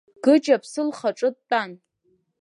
Гыџь 0.23 0.49
аԥсы 0.55 0.81
лхаҿы 0.87 1.29
дтәан. 1.35 1.71